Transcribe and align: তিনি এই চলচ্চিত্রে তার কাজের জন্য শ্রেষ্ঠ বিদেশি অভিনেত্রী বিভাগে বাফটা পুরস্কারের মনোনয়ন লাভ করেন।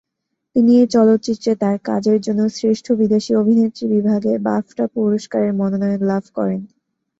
তিনি 0.55 0.71
এই 0.77 0.87
চলচ্চিত্রে 0.87 1.51
তার 1.61 1.77
কাজের 1.87 2.17
জন্য 2.21 2.41
শ্রেষ্ঠ 2.49 2.85
বিদেশি 3.01 3.31
অভিনেত্রী 3.35 3.85
বিভাগে 3.93 4.33
বাফটা 4.47 4.85
পুরস্কারের 4.95 5.51
মনোনয়ন 5.59 6.01
লাভ 6.11 6.23
করেন। 6.37 6.61